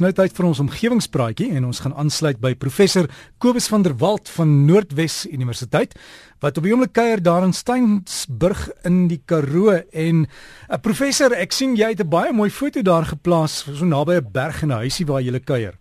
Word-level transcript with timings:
nou 0.00 0.12
tyd 0.14 0.32
vir 0.32 0.46
ons 0.46 0.60
omgewingspraatjie 0.62 1.50
en 1.58 1.64
ons 1.68 1.80
gaan 1.84 1.92
aansluit 1.98 2.38
by 2.40 2.54
professor 2.54 3.08
Kobus 3.42 3.66
van 3.68 3.82
der 3.82 3.96
Walt 4.00 4.30
van 4.32 4.52
Noordwes 4.64 5.26
Universiteit 5.26 5.92
wat 6.40 6.56
op 6.56 6.64
die 6.64 6.72
oomblik 6.72 6.94
kuier 6.96 7.20
daar 7.20 7.44
in 7.44 7.52
Steensburg 7.52 8.68
in 8.88 9.08
die 9.10 9.20
Karoo. 9.26 9.74
En 9.92 10.24
'n 10.24 10.26
uh, 10.70 10.78
professor 10.80 11.32
ek 11.32 11.52
sien 11.52 11.76
jy 11.76 11.90
het 11.92 12.00
'n 12.00 12.08
baie 12.08 12.32
mooi 12.32 12.50
foto 12.50 12.82
daar 12.82 13.04
geplaas 13.04 13.66
so 13.66 13.84
naby 13.84 14.16
'n 14.20 14.32
berg 14.32 14.62
en 14.62 14.68
'n 14.68 14.80
huisie 14.86 15.06
waar 15.06 15.20
jy 15.20 15.40
kuier. 15.40 15.74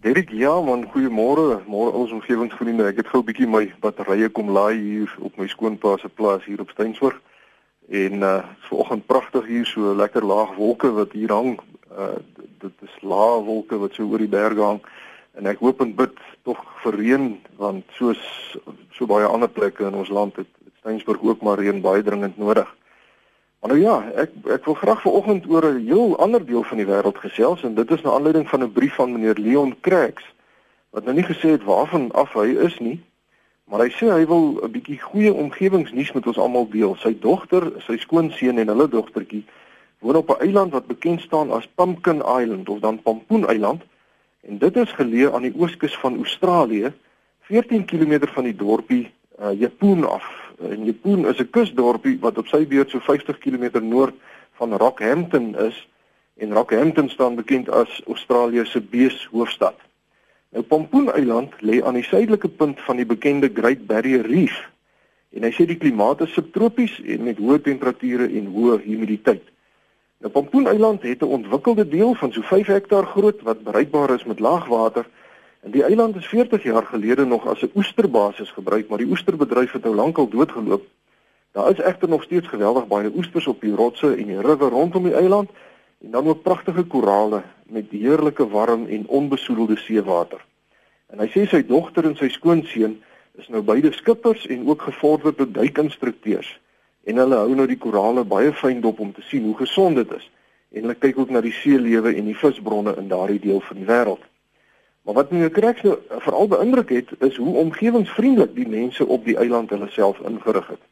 Derek 0.00 0.30
ja 0.30 0.60
man 0.60 0.86
goeiemôre. 0.86 1.66
Môre 1.66 1.92
ons 1.92 2.12
omgewingsvriende. 2.12 2.86
Ek 2.86 2.96
het 2.96 3.08
gou 3.08 3.20
'n 3.20 3.26
bietjie 3.26 3.46
my 3.46 3.74
batterye 3.80 4.28
kom 4.28 4.50
laai 4.50 4.78
hier 4.78 5.16
op 5.18 5.36
my 5.36 5.46
skoonpa 5.46 5.96
se 5.98 6.08
plaas 6.08 6.44
hier 6.44 6.60
op 6.60 6.70
Steensburg 6.70 7.20
en 7.88 8.12
uh 8.12 8.44
vanoggend 8.58 9.06
pragtig 9.06 9.46
hier 9.46 9.66
so 9.66 9.94
lekker 9.94 10.24
laag 10.24 10.54
wolke 10.54 10.90
wat 10.92 11.12
hier 11.12 11.32
hang 11.32 11.60
uh 11.96 12.16
dit 12.60 12.72
is 12.82 13.02
lae 13.02 13.42
wolke 13.44 13.78
wat 13.78 13.94
so 13.94 14.04
oor 14.08 14.18
die 14.18 14.32
berge 14.32 14.62
hang 14.62 14.80
en 15.36 15.46
ek 15.46 15.60
hoop 15.60 15.80
en 15.80 15.94
bid 15.96 16.16
tog 16.48 16.60
vir 16.82 16.96
reën 17.00 17.26
want 17.60 17.84
soos 17.98 18.20
so 18.96 19.06
baie 19.06 19.28
ander 19.28 19.48
plekke 19.48 19.86
in 19.86 19.94
ons 19.94 20.12
land 20.12 20.36
het 20.36 20.50
Steensburg 20.80 21.22
ook 21.22 21.42
maar 21.42 21.58
reën 21.58 21.80
baie 21.82 22.02
dringend 22.02 22.38
nodig. 22.38 22.68
Maar 23.60 23.70
nou 23.72 23.80
ja, 23.80 23.96
ek 24.22 24.30
ek 24.54 24.64
wil 24.68 24.76
graag 24.78 25.02
vanoggend 25.02 25.48
oor 25.50 25.64
'n 25.72 25.86
heel 25.86 26.16
ander 26.18 26.46
deel 26.46 26.62
van 26.62 26.78
die 26.78 26.86
wêreld 26.86 27.18
gesels 27.18 27.62
en 27.62 27.74
dit 27.74 27.90
is 27.90 28.02
na 28.02 28.10
aanleiding 28.10 28.48
van 28.48 28.62
'n 28.62 28.72
brief 28.72 28.94
van 28.94 29.12
meneer 29.12 29.38
Leon 29.38 29.74
Cracks 29.80 30.24
wat 30.90 31.04
nou 31.04 31.14
nie 31.14 31.26
gesê 31.26 31.50
het 31.50 31.64
waarvan 31.64 32.12
af 32.12 32.32
hy 32.32 32.56
is 32.68 32.78
nie, 32.78 33.00
maar 33.64 33.80
hy 33.80 33.90
sê 33.90 34.06
hy 34.08 34.26
wil 34.26 34.60
'n 34.62 34.70
bietjie 34.70 35.00
goeie 35.00 35.32
omgewingsnuus 35.32 36.12
met 36.12 36.26
ons 36.26 36.38
almal 36.38 36.68
deel. 36.68 36.94
Sy 36.94 37.18
dogter, 37.18 37.72
sy 37.86 37.96
skoonseun 37.96 38.58
en 38.58 38.68
hulle 38.68 38.88
dogtertjie 38.88 39.44
woon 40.06 40.16
op 40.16 40.28
'n 40.30 40.42
eiland 40.42 40.72
wat 40.72 40.86
bekend 40.86 41.20
staan 41.20 41.50
as 41.50 41.68
Pumpkin 41.74 42.22
Island 42.40 42.68
of 42.68 42.78
dan 42.78 43.02
Pampoen 43.02 43.46
Eiland 43.46 43.82
en 44.40 44.58
dit 44.58 44.76
is 44.76 44.92
geleë 44.92 45.32
aan 45.32 45.42
die 45.42 45.54
ooskus 45.56 45.96
van 45.98 46.16
Australië 46.16 46.92
14 47.40 47.84
km 47.84 48.26
van 48.26 48.44
die 48.44 48.56
dorpie 48.56 49.10
uh, 49.40 49.60
Jepoon 49.60 50.08
af. 50.08 50.26
En 50.60 50.84
Jepoon 50.84 51.26
is 51.26 51.38
'n 51.38 51.50
kusdorpie 51.50 52.18
wat 52.20 52.38
op 52.38 52.46
sy 52.46 52.66
beurt 52.66 52.90
so 52.90 52.98
50 52.98 53.38
km 53.38 53.82
noord 53.82 54.14
van 54.52 54.72
Rockhampton 54.72 55.58
is 55.58 55.88
en 56.36 56.52
Rockhampton 56.52 57.08
staan 57.08 57.34
bekend 57.34 57.70
as 57.70 58.02
Australië 58.06 58.64
se 58.64 58.80
beeshoofstad. 58.80 59.74
Nou 60.48 60.64
Pampoen 60.64 61.12
Eiland 61.12 61.52
lê 61.60 61.82
aan 61.82 61.94
die 61.94 62.04
suidelike 62.04 62.48
punt 62.48 62.80
van 62.80 62.96
die 62.96 63.06
bekende 63.06 63.50
Great 63.54 63.86
Barrier 63.86 64.26
Reef 64.26 64.70
en 65.30 65.42
hy 65.42 65.50
sê 65.50 65.66
die 65.66 65.78
klimaat 65.78 66.20
is 66.20 66.32
subtropies 66.32 67.00
en 67.04 67.22
met 67.22 67.38
hoë 67.38 67.60
temperature 67.62 68.24
en 68.24 68.46
hoë 68.46 68.80
humiditeit. 68.84 69.55
Nou 70.18 70.32
Pompoen 70.32 70.66
Eiland 70.66 71.02
het 71.02 71.20
'n 71.20 71.24
ontwikkelde 71.24 71.88
deel 71.88 72.14
van 72.14 72.32
so 72.32 72.40
5 72.40 72.66
hektaar 72.66 73.06
groot 73.06 73.42
wat 73.42 73.62
bereikbaar 73.62 74.10
is 74.10 74.24
met 74.24 74.38
laagwater. 74.38 75.06
En 75.60 75.70
die 75.70 75.82
eiland 75.82 76.16
is 76.16 76.26
40 76.26 76.62
jaar 76.62 76.86
gelede 76.86 77.24
nog 77.24 77.46
as 77.46 77.62
'n 77.62 77.70
oesterbasis 77.74 78.50
gebruik, 78.50 78.88
maar 78.88 78.98
die 78.98 79.10
oesterbedryf 79.10 79.72
het 79.72 79.82
nou 79.82 79.94
lankal 79.94 80.28
doodgeloop. 80.28 80.84
Daar 81.52 81.70
is 81.70 81.78
egter 81.78 82.08
nog 82.08 82.22
steeds 82.22 82.48
geweldig 82.48 82.86
baie 82.86 83.12
oesters 83.16 83.46
op 83.46 83.60
die 83.60 83.74
rotse 83.74 84.14
en 84.14 84.26
die 84.26 84.40
rivier 84.40 84.68
rondom 84.68 85.02
die 85.02 85.14
eiland 85.14 85.50
en 86.00 86.10
dan 86.10 86.26
ook 86.26 86.42
pragtige 86.42 86.84
korale 86.84 87.42
met 87.66 87.90
heerlike 87.90 88.48
warm 88.48 88.86
en 88.86 89.06
onbesoedelde 89.06 89.76
seewater. 89.76 90.44
En 91.06 91.18
hy 91.18 91.28
sê 91.28 91.48
sy 91.48 91.66
dogter 91.66 92.04
en 92.04 92.16
sy 92.16 92.28
skoonseun 92.28 93.02
is 93.34 93.48
nou 93.48 93.62
beide 93.62 93.92
skippers 93.92 94.46
en 94.46 94.68
ook 94.68 94.82
gevorderde 94.82 95.50
duikinstrukteurs 95.50 96.60
en 97.06 97.20
hulle 97.22 97.42
hou 97.42 97.54
nou 97.54 97.66
die 97.70 97.78
korale 97.78 98.24
baie 98.24 98.52
fyn 98.52 98.80
dop 98.84 99.00
om 99.00 99.12
te 99.14 99.22
sien 99.22 99.44
hoe 99.46 99.56
gesond 99.56 99.96
dit 99.96 100.16
is 100.16 100.30
en 100.74 100.82
hulle 100.82 100.98
kyk 100.98 101.18
ook 101.18 101.30
na 101.30 101.40
die 101.40 101.54
seelewe 101.54 102.12
en 102.14 102.26
die 102.28 102.36
visbronne 102.36 102.96
in 103.00 103.08
daardie 103.08 103.40
deel 103.40 103.60
van 103.68 103.78
die 103.80 103.86
wêreld. 103.88 104.24
Maar 105.06 105.14
wat 105.14 105.30
my 105.30 105.48
kreks 105.54 105.84
nou 105.86 105.94
veral 106.24 106.48
beïndruk 106.50 106.90
het 106.90 107.12
is 107.22 107.38
hoe 107.38 107.54
omgewingsvriendelik 107.62 108.56
die 108.56 108.68
mense 108.68 109.06
op 109.06 109.24
die 109.24 109.36
eiland 109.38 109.70
hulle 109.70 109.88
self 109.94 110.18
ingerig 110.26 110.66
het. 110.74 110.82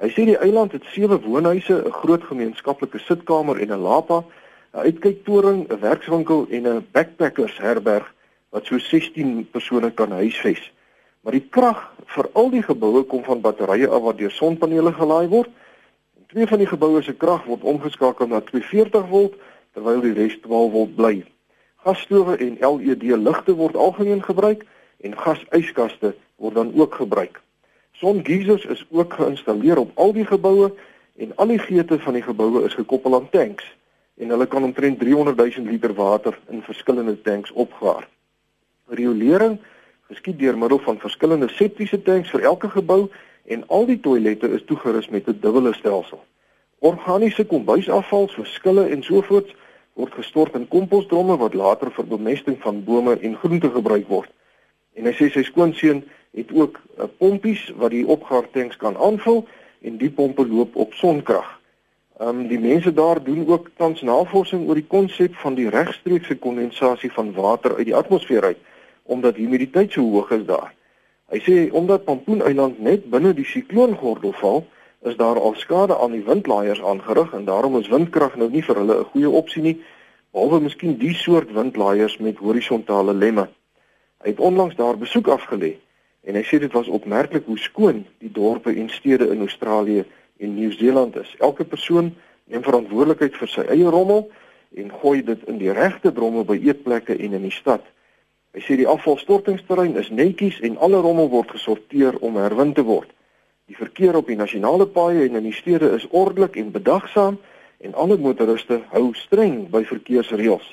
Hy 0.00 0.08
sê 0.08 0.24
die 0.24 0.38
eiland 0.40 0.72
het 0.72 0.86
sewe 0.88 1.20
woonhuise, 1.20 1.82
'n 1.84 1.92
groot 1.92 2.24
gemeenskaplike 2.24 2.98
sitkamer 2.98 3.60
en 3.60 3.72
'n 3.72 3.84
lapa, 3.84 4.24
'n 4.72 4.86
uitkyktoring, 4.88 5.68
'n 5.68 5.80
werkswinkel 5.80 6.46
en 6.48 6.66
'n 6.66 6.86
backpackers 6.92 7.58
herberg 7.58 8.14
wat 8.48 8.64
so 8.64 8.78
16 8.78 9.48
persone 9.50 9.90
kan 9.90 10.10
huisves. 10.10 10.72
Maar 11.20 11.36
die 11.36 11.48
krag 11.52 11.80
vir 12.14 12.28
al 12.32 12.48
die 12.50 12.62
geboue 12.64 13.02
kom 13.08 13.24
van 13.24 13.42
batterye 13.44 13.88
af 13.88 14.02
wat 14.06 14.18
deur 14.18 14.32
sonpanele 14.32 14.92
gelaai 14.96 15.28
word. 15.28 15.50
En 16.16 16.26
twee 16.32 16.46
van 16.46 16.62
die 16.62 16.70
geboue 16.70 17.02
se 17.02 17.12
krag 17.12 17.44
word 17.44 17.66
omgeskakel 17.66 18.30
na 18.30 18.40
240 18.40 19.08
volt 19.10 19.36
terwyl 19.76 20.00
die 20.00 20.14
res 20.16 20.38
12 20.46 20.72
volt 20.72 20.94
bly. 20.96 21.14
Gasstowe 21.84 22.36
en 22.36 22.56
LED 22.60 23.02
ligte 23.02 23.54
word 23.56 23.76
algemeen 23.76 24.22
gebruik 24.24 24.64
en 25.00 25.16
gasyskaste 25.16 26.14
word 26.36 26.54
dan 26.54 26.72
ook 26.74 26.94
gebruik. 26.94 27.40
Songeisers 28.00 28.64
is 28.64 28.84
ook 28.90 29.12
geïnstalleer 29.12 29.78
op 29.78 29.90
al 29.94 30.12
die 30.16 30.26
geboue 30.26 30.70
en 31.16 31.36
al 31.36 31.52
die 31.52 31.60
geite 31.60 31.98
van 32.00 32.16
die 32.16 32.24
geboue 32.24 32.64
is 32.64 32.74
gekoppel 32.74 33.14
aan 33.14 33.28
tanks 33.30 33.66
en 34.20 34.32
hulle 34.32 34.46
kan 34.46 34.64
omtrent 34.64 34.98
300 35.00 35.36
000 35.36 35.68
liter 35.68 35.94
water 35.94 36.38
in 36.48 36.62
verskillende 36.62 37.20
tanks 37.22 37.52
opgaar. 37.52 38.08
Riolering 38.88 39.58
geskied 40.10 40.38
deur 40.38 40.58
middel 40.58 40.80
van 40.82 40.98
verskillende 40.98 41.48
septiese 41.54 42.02
tanks 42.02 42.30
vir 42.34 42.42
elke 42.50 42.68
gebou 42.68 43.04
en 43.54 43.62
al 43.68 43.86
die 43.86 44.00
toilette 44.02 44.50
is 44.56 44.64
toegerus 44.66 45.08
met 45.08 45.28
'n 45.28 45.38
dubbele 45.40 45.72
stelsel. 45.74 46.22
Organiese 46.78 47.44
kombuisafval, 47.44 48.28
verskille 48.28 48.88
en 48.88 49.02
sovoorts 49.02 49.54
word 49.94 50.14
gestort 50.14 50.54
in 50.54 50.68
komposdromme 50.68 51.36
wat 51.36 51.54
later 51.54 51.90
vir 51.90 52.06
bemesting 52.06 52.56
van 52.62 52.84
bome 52.84 53.18
en 53.20 53.36
groente 53.36 53.70
gebruik 53.70 54.08
word. 54.08 54.30
En 54.94 55.04
hy 55.04 55.12
sê 55.12 55.30
sy 55.30 55.42
skoonseun 55.42 56.02
het 56.34 56.52
ook 56.52 56.80
uh, 56.98 57.04
pompies 57.18 57.72
wat 57.76 57.90
die 57.90 58.06
opgaartanks 58.06 58.76
kan 58.76 58.96
aanvul 58.96 59.46
en 59.82 59.98
die 59.98 60.10
pompe 60.10 60.46
loop 60.46 60.76
op 60.76 60.94
sonkrag. 60.94 61.60
Ehm 62.20 62.28
um, 62.28 62.48
die 62.48 62.60
mense 62.60 62.92
daar 62.92 63.22
doen 63.24 63.46
ook 63.46 63.70
tans 63.76 64.02
navorsing 64.02 64.68
oor 64.68 64.74
die 64.74 64.90
konsep 64.96 65.34
van 65.34 65.54
die 65.54 65.68
regstreekse 65.68 66.36
kondensasie 66.36 67.12
van 67.12 67.32
water 67.32 67.76
uit 67.76 67.86
die 67.86 67.96
atmosfeer 67.96 68.44
uit 68.44 68.58
omdat 69.10 69.36
humiditeit 69.36 69.92
so 69.92 70.06
hoog 70.06 70.30
is 70.36 70.44
daar. 70.46 70.70
Hy 71.30 71.38
sê 71.46 71.56
omdat 71.74 72.04
Pampoen 72.06 72.42
Eiland 72.46 72.78
net 72.82 73.08
binne 73.10 73.34
die 73.34 73.46
sikloongordel 73.46 74.32
val, 74.38 74.64
is 75.06 75.16
daar 75.16 75.38
al 75.40 75.54
skade 75.58 75.96
aan 75.98 76.12
die 76.12 76.24
windlaaiers 76.26 76.82
aangerig 76.82 77.32
en 77.32 77.44
daarom 77.44 77.78
is 77.78 77.88
windkrag 77.88 78.36
nou 78.36 78.50
nie 78.50 78.62
vir 78.62 78.76
hulle 78.82 78.98
'n 79.00 79.10
goeie 79.12 79.30
opsie 79.30 79.62
nie, 79.62 79.76
behalwe 80.32 80.60
miskien 80.60 80.98
die 80.98 81.14
soort 81.14 81.52
windlaaiers 81.52 82.18
met 82.18 82.38
horisontale 82.38 83.14
lemme. 83.14 83.48
Hy 84.22 84.28
het 84.28 84.40
onlangs 84.40 84.76
daar 84.76 84.98
besoek 84.98 85.28
afgelê 85.28 85.76
en 86.22 86.34
hy 86.34 86.42
sê 86.42 86.58
dit 86.60 86.72
was 86.72 86.88
opmerklik 86.88 87.46
hoe 87.46 87.58
skoon 87.58 88.04
die 88.18 88.32
dorpe 88.32 88.74
en 88.74 88.88
stede 88.88 89.30
in 89.30 89.40
Australië 89.40 90.04
en 90.38 90.54
Nieu-Seeland 90.54 91.16
is. 91.16 91.34
Elke 91.38 91.64
persoon 91.64 92.14
neem 92.44 92.62
verantwoordelikheid 92.62 93.36
vir 93.36 93.48
sy 93.48 93.64
eie 93.72 93.88
rommel 93.88 94.28
en 94.76 94.92
gooi 95.00 95.22
dit 95.24 95.48
in 95.48 95.58
die 95.58 95.72
regte 95.72 96.12
dromme 96.12 96.44
by 96.44 96.58
eetplekke 96.60 97.16
en 97.16 97.32
in 97.32 97.42
die 97.48 97.54
stad. 97.54 97.82
Hy 98.50 98.60
sê 98.66 98.76
die 98.80 98.88
afvalstortingsterrein 98.90 99.94
is 100.00 100.08
netjies 100.10 100.56
en 100.66 100.78
alle 100.82 100.98
rommel 100.98 101.28
word 101.30 101.52
gesorteer 101.54 102.16
om 102.18 102.38
herwin 102.40 102.72
te 102.74 102.82
word. 102.82 103.10
Die 103.70 103.78
verkeer 103.78 104.16
op 104.18 104.26
die 104.26 104.38
nasionale 104.38 104.88
paaie 104.90 105.22
en 105.28 105.38
in 105.38 105.46
die 105.46 105.54
stede 105.54 105.92
is 105.94 106.06
ordelik 106.10 106.56
en 106.58 106.72
bedagsaam 106.74 107.38
en 107.78 107.94
alle 107.94 108.16
motoriste 108.18 108.80
hou 108.90 109.12
streng 109.14 109.68
by 109.70 109.84
verkeersreëls. 109.86 110.66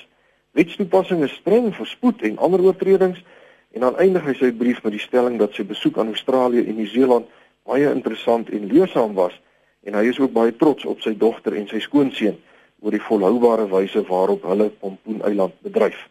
Wetstoepassing 0.58 1.22
is 1.22 1.38
streng 1.38 1.70
vir 1.76 1.86
spoed 1.86 2.26
en 2.26 2.42
ander 2.42 2.66
oortredings 2.66 3.22
en 3.70 3.86
dan 3.86 4.02
eindig 4.02 4.26
hy 4.26 4.34
sy 4.40 4.50
brief 4.64 4.82
met 4.82 4.96
die 4.98 5.04
stelling 5.06 5.38
dat 5.38 5.54
sy 5.54 5.62
besoek 5.70 6.02
aan 6.02 6.10
Australië 6.10 6.66
en 6.66 6.80
Nieu-Seeland 6.80 7.30
baie 7.68 7.94
interessant 7.94 8.50
en 8.50 8.66
leersaam 8.74 9.14
was 9.14 9.38
en 9.86 9.94
hy 9.94 10.08
is 10.10 10.18
ook 10.18 10.34
baie 10.34 10.56
trots 10.58 10.82
op 10.88 11.06
sy 11.06 11.14
dogter 11.14 11.54
en 11.54 11.70
sy 11.70 11.78
skoonseun 11.86 12.42
oor 12.82 12.94
die 12.94 13.06
volhoubare 13.06 13.70
wyse 13.70 14.02
waarop 14.10 14.50
hulle 14.50 14.72
Pompoen 14.82 15.22
Eiland 15.22 15.54
bedryf. 15.62 16.08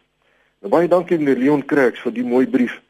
Nou 0.58 0.72
baie 0.72 0.88
dankie 0.90 1.20
meneer 1.20 1.38
Leon 1.38 1.60
Cracks 1.70 2.00
vir 2.02 2.12
die 2.16 2.24
mooi 2.26 2.46
brief. 2.50 2.80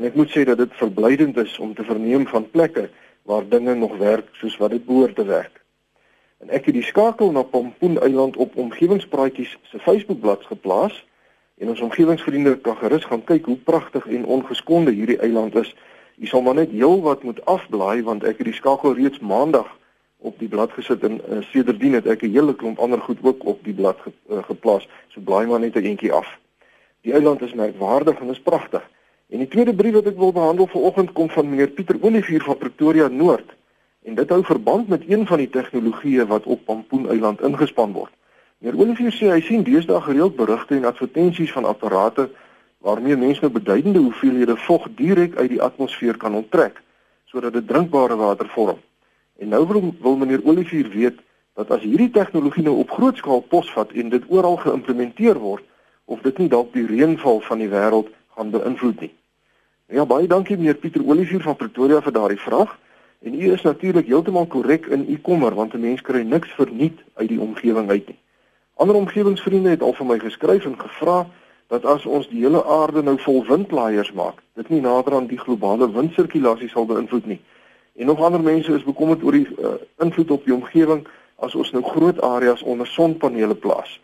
En 0.00 0.06
ek 0.08 0.14
moet 0.16 0.30
sê 0.32 0.46
dat 0.48 0.56
dit 0.62 0.76
verblydend 0.80 1.36
is 1.42 1.58
om 1.60 1.74
te 1.76 1.84
verneem 1.84 2.24
van 2.30 2.46
plekke 2.48 2.86
waar 3.28 3.44
dinge 3.44 3.74
nog 3.76 3.98
werk 4.00 4.30
soos 4.40 4.56
wat 4.56 4.72
dit 4.72 4.86
behoort 4.86 5.18
te 5.18 5.26
werk. 5.28 5.60
En 6.40 6.48
ek 6.56 6.70
het 6.70 6.78
die 6.78 6.86
skakel 6.86 7.34
na 7.34 7.42
Pompoen 7.44 7.98
Eiland 8.00 8.38
op 8.40 8.56
omgewingspraatjies 8.56 9.58
se 9.68 9.82
Facebookblad 9.84 10.48
geplaas 10.48 10.96
en 11.60 11.68
ons 11.74 11.84
omgewingsvriende 11.84 12.56
kan 12.64 12.80
gerus 12.80 13.04
gaan 13.04 13.26
kyk 13.28 13.52
hoe 13.52 13.58
pragtig 13.68 14.08
en 14.08 14.24
ongeskonde 14.24 14.96
hierdie 14.96 15.20
eiland 15.20 15.60
is. 15.60 15.74
Jy 16.16 16.32
sal 16.32 16.46
maar 16.46 16.56
net 16.62 16.72
heel 16.72 17.02
wat 17.04 17.28
moet 17.28 17.44
afblaai 17.44 18.00
want 18.08 18.24
ek 18.24 18.40
het 18.40 18.52
die 18.54 18.56
skakel 18.56 18.96
reeds 18.96 19.20
maandag 19.20 19.68
op 20.24 20.40
die 20.40 20.48
blad 20.48 20.72
gesit 20.72 21.04
en 21.04 21.20
uh, 21.20 21.44
sedertdien 21.52 22.00
het 22.00 22.08
ek 22.08 22.24
'n 22.24 22.32
hele 22.32 22.56
klomp 22.56 22.78
ander 22.80 23.04
goed 23.04 23.20
ook 23.22 23.44
op 23.44 23.64
die 23.68 23.76
blad 23.76 24.00
ge, 24.00 24.16
uh, 24.30 24.42
geplaas. 24.48 24.88
So 25.12 25.20
blaai 25.20 25.46
maar 25.46 25.60
net 25.60 25.76
'n 25.76 25.84
entjie 25.84 26.12
af. 26.12 26.38
Die 27.06 27.12
eiland 27.12 27.42
is 27.42 27.54
merkwaardig 27.54 28.18
en 28.20 28.30
is 28.30 28.40
pragtig. 28.40 28.82
En 29.28 29.38
die 29.38 29.48
tweede 29.48 29.74
brief 29.74 29.92
wat 29.92 30.06
ek 30.10 30.16
wil 30.16 30.32
behandel 30.32 30.66
vanoggend 30.66 31.12
kom 31.12 31.28
van 31.30 31.48
meneer 31.50 31.68
Pieter 31.68 31.98
Olivier 32.00 32.42
van 32.42 32.56
Pretoria 32.58 33.08
Noord. 33.08 33.54
En 34.02 34.14
dit 34.14 34.28
hou 34.28 34.42
verband 34.44 34.88
met 34.88 35.04
een 35.08 35.26
van 35.26 35.38
die 35.38 35.50
tegnologieë 35.52 36.26
wat 36.26 36.48
op 36.48 36.64
Pampoen 36.64 37.08
Eiland 37.12 37.42
ingespan 37.44 37.92
word. 37.92 38.12
Meneer 38.58 38.80
Olivier 38.80 39.14
sê 39.14 39.30
hy 39.30 39.40
sien 39.44 39.62
deesdae 39.62 40.00
gereeld 40.08 40.36
berigte 40.36 40.74
en 40.74 40.88
advertensies 40.88 41.52
van 41.52 41.68
apparate 41.68 42.30
waarmee 42.82 43.16
mense 43.16 43.44
nou 43.44 43.52
beduidende 43.52 44.02
hoeveelhede 44.02 44.56
vog 44.56 44.88
direk 44.96 45.36
uit 45.36 45.50
die 45.54 45.62
atmosfeer 45.62 46.16
kan 46.16 46.34
onttrek 46.34 46.82
sodat 47.28 47.52
dit 47.52 47.66
drinkbare 47.68 48.16
water 48.16 48.48
vorm. 48.48 48.78
En 49.38 49.48
nou 49.48 49.66
wil, 49.66 49.94
wil 50.00 50.16
meneer 50.16 50.40
Olivier 50.44 50.88
weet 50.88 51.18
dat 51.54 51.70
as 51.70 51.82
hierdie 51.82 52.10
tegnologie 52.10 52.64
nou 52.64 52.78
op 52.80 52.90
groot 52.90 53.16
skaal 53.16 53.40
posvat 53.40 53.92
en 53.92 54.08
dit 54.08 54.24
oral 54.32 54.56
geïmplementeer 54.56 55.38
word 55.38 55.64
of 56.08 56.20
dit 56.24 56.38
nie 56.38 56.48
dalk 56.48 56.72
die 56.72 56.86
reënval 56.88 57.40
van 57.44 57.60
die 57.60 57.68
wêreld 57.68 58.08
gaan 58.36 58.52
beïnvloed 58.54 59.00
nie. 59.04 59.12
Ja 59.92 60.04
baie 60.08 60.26
dankie 60.28 60.56
meneer 60.56 60.80
Pieter 60.80 61.04
Olivier 61.04 61.42
van 61.44 61.56
Pretoria 61.56 62.00
vir 62.04 62.12
daardie 62.12 62.40
vraag. 62.40 62.76
En 63.24 63.34
u 63.34 63.52
is 63.52 63.62
natuurlik 63.62 64.06
heeltemal 64.06 64.46
korrek 64.46 64.86
in 64.86 65.04
u 65.08 65.18
kommer 65.20 65.54
want 65.54 65.74
'n 65.74 65.80
mens 65.80 66.00
kry 66.00 66.22
niks 66.22 66.54
verniet 66.54 66.98
uit 67.14 67.28
die 67.28 67.40
omgewing 67.40 67.90
uit 67.90 68.06
nie. 68.06 68.18
Ander 68.74 68.96
omgewingsvriende 68.96 69.68
het 69.68 69.82
al 69.82 69.92
vir 69.92 70.06
my 70.06 70.18
geskryf 70.18 70.64
en 70.64 70.78
gevra 70.80 71.26
dat 71.66 71.84
as 71.84 72.06
ons 72.06 72.28
die 72.28 72.40
hele 72.40 72.64
aarde 72.64 73.02
nou 73.02 73.18
vol 73.18 73.44
windlaaiers 73.44 74.12
maak, 74.12 74.42
dit 74.54 74.68
nie 74.68 74.80
nader 74.80 75.14
aan 75.14 75.26
die 75.26 75.38
globale 75.38 75.90
windsirkulasie 75.92 76.68
sal 76.68 76.86
beïnvloed 76.86 77.26
nie. 77.26 77.40
En 77.96 78.06
nog 78.06 78.20
ander 78.20 78.40
mense 78.40 78.72
is 78.72 78.84
bekommerd 78.84 79.22
oor 79.22 79.32
die 79.32 79.48
uh, 79.58 79.74
invloed 79.98 80.30
op 80.30 80.44
die 80.44 80.54
omgewing 80.54 81.06
as 81.36 81.54
ons 81.54 81.70
nou 81.70 81.82
groot 81.84 82.20
areas 82.20 82.62
onder 82.62 82.86
sonpanele 82.86 83.54
plaas. 83.54 84.00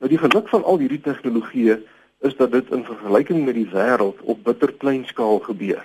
Nou 0.00 0.08
die 0.08 0.18
geluk 0.18 0.48
van 0.48 0.62
al 0.64 0.78
hierdie 0.80 1.02
tegnologieë 1.04 1.74
is 2.24 2.36
dat 2.36 2.52
dit 2.52 2.70
in 2.72 2.86
vergelyking 2.88 3.42
met 3.44 3.56
die 3.58 3.68
wêreld 3.68 4.20
op 4.32 4.38
bitter 4.46 4.72
klein 4.80 5.02
skaal 5.04 5.40
gebeur. 5.44 5.82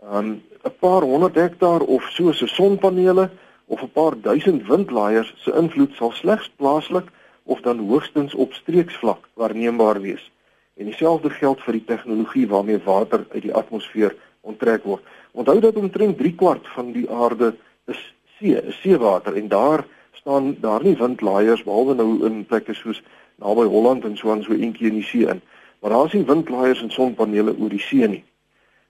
Um 0.00 0.40
'n 0.64 0.72
paar 0.80 1.04
honderd 1.04 1.34
hektaar 1.36 1.80
of 1.80 2.06
so 2.16 2.32
se 2.32 2.46
sonpanele 2.46 3.30
of 3.66 3.82
'n 3.82 3.92
paar 3.92 4.16
duisend 4.20 4.66
windlaaiers 4.66 5.34
se 5.36 5.52
invloed 5.52 5.92
sal 5.94 6.12
slegs 6.12 6.48
plaaslik 6.56 7.04
of 7.42 7.60
dan 7.60 7.78
hoogstens 7.78 8.34
op 8.34 8.52
streeksvlak 8.52 9.28
waarneembaar 9.34 10.00
wees. 10.00 10.32
En 10.76 10.84
dieselfde 10.84 11.30
geld 11.30 11.60
vir 11.60 11.72
die 11.72 11.84
tegnologie 11.84 12.48
waarmee 12.48 12.80
water 12.84 13.26
uit 13.28 13.42
die 13.42 13.54
atmosfeer 13.54 14.16
onttrek 14.40 14.84
word. 14.84 15.02
Onthou 15.32 15.60
dat 15.60 15.76
omtrent 15.76 16.18
3 16.18 16.34
kwart 16.34 16.68
van 16.68 16.92
die 16.92 17.10
aarde 17.10 17.54
is 17.86 18.14
see, 18.38 18.62
is 18.62 18.80
seewater 18.80 19.36
en 19.36 19.48
daar 19.48 19.84
staan 20.12 20.56
daar 20.60 20.82
nie 20.82 20.96
windlaaiers 20.96 21.62
behalwe 21.62 21.94
nou 21.94 22.24
in 22.26 22.44
plekke 22.46 22.74
soos 22.74 23.02
naby 23.36 23.66
Holland 23.66 24.04
en 24.04 24.16
so 24.16 24.30
aan 24.30 24.42
so 24.42 24.52
eentjie 24.52 24.88
in 24.88 25.00
die 25.00 25.06
see 25.06 25.26
in. 25.28 25.42
Maar 25.80 25.90
daar 25.90 26.06
is 26.06 26.12
nie 26.12 26.24
windlaaiers 26.24 26.82
en 26.82 26.90
sonpanele 26.90 27.56
oor 27.58 27.68
die 27.68 27.82
see 27.82 28.08
nie. 28.08 28.24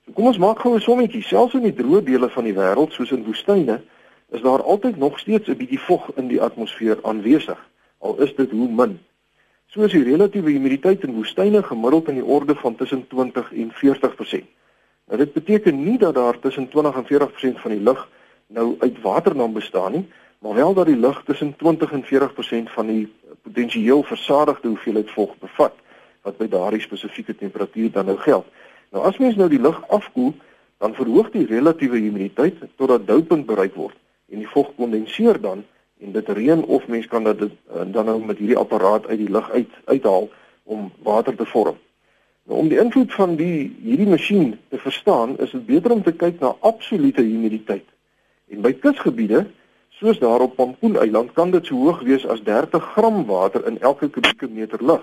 So 0.06 0.12
kom 0.12 0.26
ons 0.26 0.38
maak 0.38 0.60
gou 0.60 0.74
'n 0.74 0.80
sommetjie. 0.80 1.22
Selfs 1.22 1.54
in 1.54 1.62
die 1.62 1.74
droë 1.74 2.04
dele 2.04 2.28
van 2.28 2.44
die 2.44 2.54
wêreld 2.54 2.92
soos 2.92 3.10
in 3.10 3.24
woestyne 3.24 3.80
is 4.30 4.40
daar 4.40 4.62
altyd 4.62 4.96
nog 4.96 5.18
steeds 5.18 5.48
'n 5.48 5.56
bietjie 5.56 5.80
vog 5.80 6.10
in 6.16 6.28
die 6.28 6.42
atmosfeer 6.42 6.98
aanwesig 7.02 7.58
al 7.98 8.20
is 8.20 8.34
dit 8.36 8.50
hoe 8.50 8.68
min. 8.68 8.98
Soos 9.72 9.92
die 9.92 10.04
relatiewe 10.04 10.50
humiditeit 10.50 11.04
in 11.06 11.14
woestyne 11.14 11.62
gemiddeld 11.62 12.08
in 12.08 12.20
die 12.20 12.24
orde 12.36 12.54
van 12.54 12.76
tussen 12.76 13.06
20 13.08 13.52
en 13.52 13.72
40%. 13.72 14.50
Nou 15.08 15.18
dit 15.20 15.32
beteken 15.32 15.82
nie 15.84 15.98
dat 15.98 16.14
daar 16.14 16.38
tussen 16.38 16.68
20 16.68 16.96
en 17.00 17.06
40% 17.06 17.60
van 17.60 17.70
die 17.70 17.80
lug 17.80 18.08
nou 18.46 18.74
uit 18.78 19.00
water 19.02 19.34
dan 19.36 19.52
bestaan 19.52 19.92
nie, 19.92 20.04
maar 20.44 20.54
wel 20.54 20.74
dat 20.74 20.86
die 20.86 20.96
lug 20.96 21.22
tussen 21.24 21.56
20 21.56 21.92
en 21.92 22.04
40% 22.04 22.72
van 22.72 22.86
die 22.86 23.12
potensieel 23.42 24.02
versadigde 24.02 24.68
hoeveelheid 24.68 25.10
vog 25.10 25.38
bevat 25.38 25.72
wat 26.22 26.36
by 26.36 26.48
daardie 26.48 26.80
spesifieke 26.80 27.36
temperatuur 27.36 27.90
dan 27.90 28.04
nou 28.04 28.18
geld. 28.18 28.44
Nou 28.92 29.04
as 29.04 29.16
mens 29.18 29.38
nou 29.40 29.48
die 29.48 29.60
lug 29.60 29.88
afkoel, 29.88 30.34
dan 30.78 30.94
verhoog 30.94 31.30
die 31.30 31.46
relatiewe 31.46 31.96
humiditeit 31.96 32.60
totdat 32.76 33.06
doupunt 33.06 33.46
bereik 33.46 33.74
word 33.74 33.96
en 34.28 34.44
die 34.44 34.48
vog 34.48 34.68
kondenseer 34.76 35.40
dan 35.40 35.64
en 36.00 36.12
dit 36.12 36.28
reën 36.28 36.64
of 36.64 36.86
mens 36.92 37.08
kan 37.08 37.24
dit 37.24 37.48
uh, 37.48 37.48
dan 37.86 38.04
nou 38.04 38.20
met 38.24 38.38
hierdie 38.38 38.60
apparaat 38.60 39.06
uit 39.06 39.18
die 39.24 39.32
lug 39.32 39.50
uit 39.50 39.80
uithaal 39.84 40.28
om 40.62 40.92
water 41.08 41.36
te 41.36 41.48
vorm. 41.56 41.80
Nou 42.44 42.60
om 42.60 42.68
die 42.68 42.80
invloed 42.84 43.16
van 43.16 43.36
die 43.40 43.72
hierdie 43.80 44.12
masjien 44.12 44.58
te 44.68 44.76
verstaan, 44.78 45.38
is 45.38 45.56
dit 45.56 45.66
beter 45.66 45.92
om 45.96 46.02
te 46.02 46.12
kyk 46.12 46.40
na 46.40 46.56
absolute 46.60 47.22
humiditeit. 47.24 47.88
En 48.52 48.60
by 48.60 48.76
kusgebiede, 48.76 49.46
soos 49.98 50.18
daar 50.18 50.40
op 50.40 50.56
Pampoen-eiland, 50.56 51.32
kan 51.32 51.50
dit 51.50 51.66
so 51.66 51.76
hoog 51.76 52.00
wees 52.02 52.26
as 52.26 52.42
30 52.42 52.82
gram 52.94 53.24
water 53.26 53.66
in 53.66 53.80
elke 53.80 54.08
kubieke 54.10 54.48
meter 54.50 54.84
lug. 54.84 55.02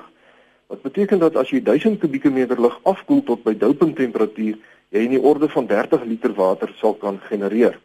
Wat 0.68 0.82
beteken 0.82 1.20
dat 1.20 1.36
as 1.36 1.50
jy 1.50 1.62
1000 1.64 2.00
kubieke 2.00 2.30
meter 2.30 2.60
lug 2.62 2.80
afkoel 2.84 3.24
tot 3.24 3.44
by 3.44 3.54
doupunt 3.58 3.96
temperatuur, 3.96 4.58
jy 4.92 5.06
in 5.06 5.16
die 5.16 5.22
orde 5.22 5.48
van 5.50 5.68
30 5.68 6.04
liter 6.04 6.34
water 6.36 6.74
sal 6.80 6.98
kan 7.00 7.20
genereer. 7.30 7.80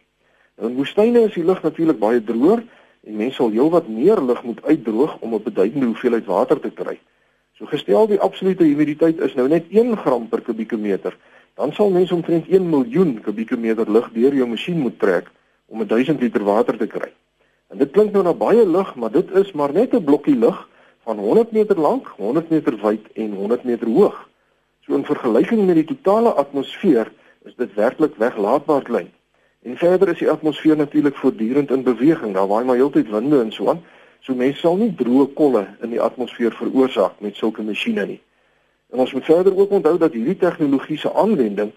Nou 0.57 0.69
in 0.69 0.75
woestyne 0.75 1.23
is 1.29 1.37
die 1.37 1.45
lug 1.47 1.61
natuurlik 1.63 1.99
baie 1.99 2.23
droër 2.23 2.65
en 3.07 3.15
mense 3.15 3.39
sal 3.39 3.55
heelwat 3.55 3.87
meer 3.87 4.19
lug 4.21 4.43
moet 4.43 4.59
uitdroog 4.65 5.17
om 5.21 5.33
'n 5.35 5.43
beduidende 5.43 5.85
hoeveelheid 5.85 6.25
water 6.25 6.59
te 6.59 6.71
kry. 6.71 6.99
So 7.57 7.65
gestel 7.65 8.07
die 8.07 8.19
absolute 8.19 8.63
humiditeit 8.63 9.19
is 9.19 9.33
nou 9.35 9.47
net 9.47 9.65
1 9.69 9.97
gram 9.97 10.27
per 10.27 10.41
kubieke 10.41 10.77
meter, 10.77 11.17
dan 11.55 11.71
sal 11.73 11.89
mense 11.89 12.13
omtrent 12.13 12.47
1 12.47 12.69
miljoen 12.69 13.21
kubieke 13.21 13.57
meter 13.57 13.91
lug 13.91 14.11
deur 14.13 14.33
jou 14.33 14.47
masjien 14.47 14.79
moet 14.79 14.99
trek 14.99 15.31
om 15.67 15.85
1000 15.87 16.19
liter 16.21 16.43
water 16.43 16.77
te 16.77 16.87
kry. 16.87 17.11
En 17.67 17.77
dit 17.77 17.91
klink 17.91 18.11
nou 18.15 18.23
na 18.23 18.33
baie 18.33 18.65
lug, 18.65 18.95
maar 18.95 19.11
dit 19.11 19.31
is 19.31 19.51
maar 19.51 19.73
net 19.73 19.93
'n 19.93 20.03
blokkie 20.03 20.35
lug 20.35 20.67
van 21.03 21.19
100 21.19 21.51
meter 21.51 21.79
lank, 21.79 22.07
100 22.07 22.49
meter 22.49 22.77
wyd 22.81 23.03
en 23.13 23.33
100 23.33 23.63
meter 23.63 23.87
hoog. 23.87 24.29
So 24.81 24.95
in 24.95 25.05
vergelyking 25.05 25.65
met 25.65 25.75
die 25.75 25.85
totale 25.85 26.29
atmosfeer 26.29 27.11
is 27.43 27.55
dit 27.55 27.73
werklik 27.73 28.15
weglaatbaar 28.15 28.83
klein. 28.83 29.11
En 29.63 29.77
verder 29.77 30.09
is 30.09 30.19
die 30.19 30.29
atmosfeer 30.29 30.77
natuurlik 30.77 31.15
voortdurend 31.15 31.71
in 31.71 31.83
beweging. 31.83 32.33
Daar 32.33 32.47
waai 32.47 32.65
maar 32.65 32.75
heeltyd 32.75 33.09
winde 33.09 33.41
en 33.41 33.51
so 33.51 33.69
aan. 33.69 33.83
So 34.19 34.35
mense 34.35 34.59
sal 34.59 34.77
nie 34.77 34.93
droë 34.95 35.33
kolle 35.33 35.65
in 35.81 35.89
die 35.89 36.01
atmosfeer 36.01 36.55
veroorsaak 36.55 37.19
met 37.19 37.35
sulke 37.35 37.63
masjiene 37.63 38.05
nie. 38.05 38.21
En 38.91 38.99
ons 38.99 39.13
moet 39.13 39.25
verder 39.25 39.57
ook 39.57 39.71
onthou 39.71 39.97
dat 39.97 40.13
hierdie 40.13 40.37
tegnologiese 40.37 41.13
aanwending 41.13 41.71